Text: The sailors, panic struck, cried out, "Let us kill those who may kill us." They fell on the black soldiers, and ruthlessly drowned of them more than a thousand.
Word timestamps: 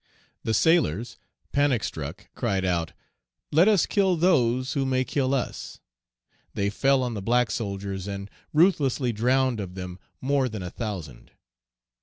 The 0.43 0.55
sailors, 0.55 1.19
panic 1.51 1.83
struck, 1.83 2.27
cried 2.33 2.65
out, 2.65 2.93
"Let 3.51 3.67
us 3.67 3.85
kill 3.85 4.15
those 4.15 4.73
who 4.73 4.83
may 4.83 5.03
kill 5.03 5.31
us." 5.31 5.79
They 6.55 6.71
fell 6.71 7.03
on 7.03 7.13
the 7.13 7.21
black 7.21 7.51
soldiers, 7.51 8.07
and 8.07 8.27
ruthlessly 8.51 9.13
drowned 9.13 9.59
of 9.59 9.75
them 9.75 9.99
more 10.19 10.49
than 10.49 10.63
a 10.63 10.71
thousand. 10.71 11.33